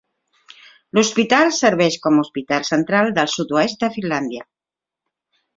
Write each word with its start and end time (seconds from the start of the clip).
L'hospital 0.97 1.51
serveix 1.57 1.99
com 2.07 2.17
a 2.21 2.25
hospital 2.25 2.67
central 2.71 3.15
del 3.21 3.31
sud-oest 3.37 3.81
de 3.85 3.93
Finlàndia. 3.99 4.47